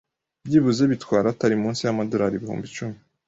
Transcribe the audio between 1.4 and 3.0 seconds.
munsi y’amadolari ibihumbi icumi